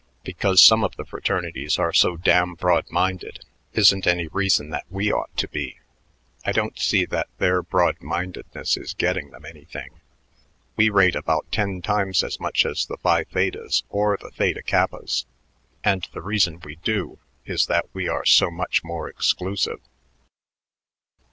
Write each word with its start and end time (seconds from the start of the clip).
Because 0.23 0.63
some 0.63 0.83
of 0.83 0.95
the 0.95 1.05
fraternities 1.05 1.77
are 1.77 1.93
so 1.93 2.17
damn 2.17 2.55
broad 2.55 2.89
minded 2.89 3.45
isn't 3.73 4.07
any 4.07 4.25
reason 4.29 4.71
that 4.71 4.87
we 4.89 5.11
ought 5.11 5.29
to 5.37 5.47
be. 5.47 5.77
I 6.43 6.51
don't 6.51 6.79
see 6.79 7.05
that 7.05 7.27
their 7.37 7.61
broad 7.61 8.01
mindedness 8.01 8.77
is 8.77 8.95
getting 8.95 9.29
them 9.29 9.45
anything. 9.45 9.99
We 10.75 10.89
rate 10.89 11.15
about 11.15 11.51
ten 11.51 11.83
times 11.83 12.23
as 12.23 12.39
much 12.39 12.65
as 12.65 12.87
the 12.87 12.97
Phi 12.97 13.25
Thetas 13.25 13.83
or 13.89 14.17
the 14.19 14.31
Theta 14.31 14.63
Kappas, 14.63 15.27
and 15.83 16.01
the 16.15 16.21
reason 16.23 16.59
we 16.61 16.77
do 16.77 17.19
is 17.45 17.67
that 17.67 17.85
we 17.93 18.07
are 18.07 18.25
so 18.25 18.49
much 18.49 18.83
more 18.83 19.07
exclusive." 19.07 19.81